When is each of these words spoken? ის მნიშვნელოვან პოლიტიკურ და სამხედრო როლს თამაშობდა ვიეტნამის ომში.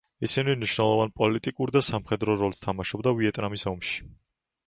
ის 0.27 0.31
მნიშვნელოვან 0.45 1.11
პოლიტიკურ 1.21 1.73
და 1.75 1.83
სამხედრო 1.89 2.37
როლს 2.43 2.63
თამაშობდა 2.65 3.15
ვიეტნამის 3.19 3.67
ომში. 3.75 4.03